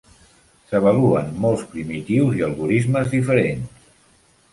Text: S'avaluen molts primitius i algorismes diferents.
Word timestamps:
S'avaluen 0.69 1.27
molts 1.43 1.65
primitius 1.73 2.39
i 2.39 2.41
algorismes 2.47 3.13
diferents. 3.13 3.85